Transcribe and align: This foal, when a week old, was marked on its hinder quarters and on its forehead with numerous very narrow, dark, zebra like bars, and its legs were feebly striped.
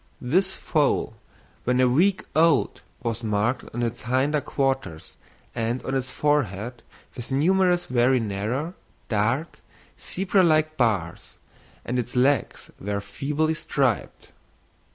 This 0.19 0.55
foal, 0.55 1.17
when 1.63 1.79
a 1.79 1.87
week 1.87 2.25
old, 2.35 2.81
was 3.03 3.23
marked 3.23 3.65
on 3.71 3.83
its 3.83 4.01
hinder 4.01 4.41
quarters 4.41 5.15
and 5.53 5.85
on 5.85 5.93
its 5.93 6.09
forehead 6.09 6.81
with 7.15 7.31
numerous 7.31 7.85
very 7.85 8.19
narrow, 8.19 8.73
dark, 9.09 9.59
zebra 9.99 10.41
like 10.41 10.75
bars, 10.75 11.37
and 11.85 11.99
its 11.99 12.15
legs 12.15 12.71
were 12.79 12.99
feebly 12.99 13.53
striped. 13.53 14.31